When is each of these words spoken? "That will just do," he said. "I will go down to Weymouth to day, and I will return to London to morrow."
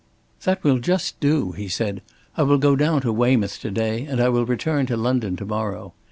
"That 0.45 0.63
will 0.63 0.79
just 0.79 1.19
do," 1.19 1.51
he 1.51 1.67
said. 1.67 2.01
"I 2.35 2.41
will 2.41 2.57
go 2.57 2.75
down 2.75 3.01
to 3.01 3.13
Weymouth 3.13 3.59
to 3.59 3.69
day, 3.69 4.03
and 4.05 4.19
I 4.19 4.29
will 4.29 4.47
return 4.47 4.87
to 4.87 4.97
London 4.97 5.35
to 5.35 5.45
morrow." 5.45 5.93